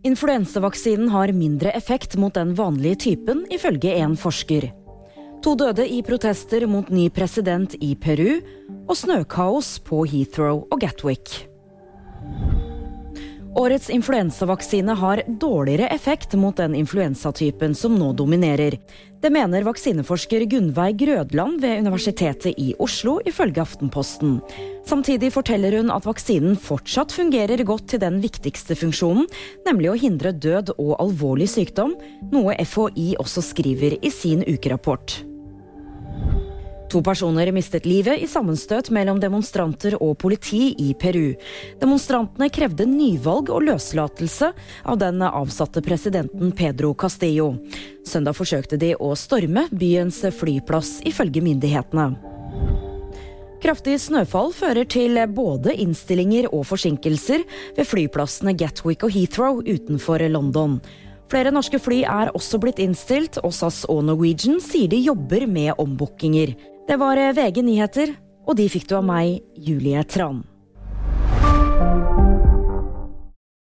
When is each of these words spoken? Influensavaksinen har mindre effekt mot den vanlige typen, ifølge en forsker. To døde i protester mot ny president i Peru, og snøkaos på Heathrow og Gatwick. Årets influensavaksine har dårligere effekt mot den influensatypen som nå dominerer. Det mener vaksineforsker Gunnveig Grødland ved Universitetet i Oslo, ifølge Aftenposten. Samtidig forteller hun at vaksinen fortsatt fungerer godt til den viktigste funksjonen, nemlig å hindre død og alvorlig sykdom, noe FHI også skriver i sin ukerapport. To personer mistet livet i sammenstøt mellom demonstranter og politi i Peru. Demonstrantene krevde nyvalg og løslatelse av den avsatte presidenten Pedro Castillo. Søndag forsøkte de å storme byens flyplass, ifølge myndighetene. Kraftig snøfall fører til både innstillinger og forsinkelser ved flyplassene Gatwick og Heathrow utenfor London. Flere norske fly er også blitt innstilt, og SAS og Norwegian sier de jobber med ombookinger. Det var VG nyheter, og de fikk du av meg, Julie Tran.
Influensavaksinen 0.00 1.10
har 1.12 1.32
mindre 1.36 1.74
effekt 1.76 2.16
mot 2.16 2.32
den 2.34 2.54
vanlige 2.56 2.96
typen, 3.04 3.42
ifølge 3.52 3.98
en 4.00 4.16
forsker. 4.16 4.70
To 5.44 5.52
døde 5.60 5.84
i 5.88 6.00
protester 6.04 6.64
mot 6.68 6.88
ny 6.88 7.10
president 7.12 7.76
i 7.84 7.92
Peru, 8.00 8.40
og 8.88 8.96
snøkaos 8.96 9.76
på 9.84 10.06
Heathrow 10.08 10.64
og 10.70 10.80
Gatwick. 10.80 11.49
Årets 13.56 13.90
influensavaksine 13.90 14.92
har 14.92 15.22
dårligere 15.26 15.88
effekt 15.88 16.32
mot 16.32 16.56
den 16.56 16.74
influensatypen 16.74 17.74
som 17.74 17.94
nå 17.98 18.12
dominerer. 18.12 18.76
Det 19.20 19.30
mener 19.30 19.66
vaksineforsker 19.66 20.44
Gunnveig 20.46 20.96
Grødland 20.98 21.60
ved 21.60 21.78
Universitetet 21.82 22.54
i 22.56 22.74
Oslo, 22.78 23.18
ifølge 23.26 23.60
Aftenposten. 23.62 24.38
Samtidig 24.86 25.32
forteller 25.34 25.76
hun 25.76 25.90
at 25.90 26.06
vaksinen 26.06 26.54
fortsatt 26.56 27.12
fungerer 27.12 27.64
godt 27.66 27.88
til 27.90 28.02
den 28.04 28.20
viktigste 28.22 28.78
funksjonen, 28.78 29.26
nemlig 29.66 29.90
å 29.90 29.98
hindre 29.98 30.32
død 30.32 30.76
og 30.78 30.94
alvorlig 31.02 31.50
sykdom, 31.50 31.98
noe 32.30 32.54
FHI 32.62 33.16
også 33.18 33.44
skriver 33.50 33.98
i 33.98 34.14
sin 34.14 34.46
ukerapport. 34.46 35.20
To 36.90 36.98
personer 37.06 37.52
mistet 37.54 37.84
livet 37.86 38.18
i 38.18 38.26
sammenstøt 38.26 38.88
mellom 38.90 39.20
demonstranter 39.22 39.94
og 40.02 40.16
politi 40.18 40.72
i 40.82 40.88
Peru. 40.98 41.36
Demonstrantene 41.78 42.48
krevde 42.50 42.86
nyvalg 42.90 43.52
og 43.54 43.62
løslatelse 43.68 44.48
av 44.82 44.98
den 44.98 45.22
avsatte 45.22 45.84
presidenten 45.86 46.50
Pedro 46.58 46.90
Castillo. 46.98 47.52
Søndag 48.02 48.34
forsøkte 48.34 48.78
de 48.80 48.96
å 48.98 49.12
storme 49.14 49.68
byens 49.70 50.18
flyplass, 50.34 50.96
ifølge 51.06 51.44
myndighetene. 51.46 52.08
Kraftig 53.60 53.98
snøfall 54.02 54.50
fører 54.56 54.88
til 54.90 55.20
både 55.30 55.76
innstillinger 55.84 56.48
og 56.50 56.64
forsinkelser 56.72 57.44
ved 57.76 57.86
flyplassene 57.86 58.56
Gatwick 58.58 59.06
og 59.06 59.14
Heathrow 59.14 59.62
utenfor 59.62 60.26
London. 60.32 60.80
Flere 61.30 61.52
norske 61.54 61.78
fly 61.78 62.00
er 62.02 62.32
også 62.34 62.58
blitt 62.58 62.80
innstilt, 62.82 63.38
og 63.46 63.54
SAS 63.54 63.84
og 63.86 64.02
Norwegian 64.08 64.58
sier 64.64 64.90
de 64.90 64.98
jobber 65.04 65.46
med 65.46 65.76
ombookinger. 65.78 66.56
Det 66.90 66.96
var 66.98 67.14
VG 67.14 67.62
nyheter, 67.62 68.10
og 68.50 68.56
de 68.58 68.64
fikk 68.66 68.88
du 68.90 68.96
av 68.98 69.04
meg, 69.06 69.44
Julie 69.54 70.02
Tran. 70.10 70.40